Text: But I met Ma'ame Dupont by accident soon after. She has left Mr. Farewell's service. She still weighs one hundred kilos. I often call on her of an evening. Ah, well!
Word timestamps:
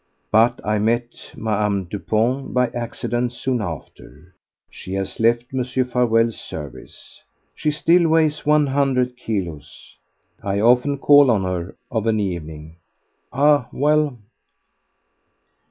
But 0.31 0.59
I 0.65 0.79
met 0.79 1.31
Ma'ame 1.37 1.87
Dupont 1.87 2.51
by 2.55 2.69
accident 2.69 3.33
soon 3.33 3.61
after. 3.61 4.33
She 4.67 4.95
has 4.95 5.19
left 5.19 5.51
Mr. 5.53 5.87
Farewell's 5.87 6.39
service. 6.39 7.21
She 7.53 7.69
still 7.69 8.07
weighs 8.07 8.43
one 8.43 8.65
hundred 8.65 9.15
kilos. 9.15 9.97
I 10.41 10.59
often 10.59 10.97
call 10.97 11.29
on 11.29 11.43
her 11.43 11.75
of 11.91 12.07
an 12.07 12.19
evening. 12.19 12.77
Ah, 13.31 13.67
well! 13.71 14.17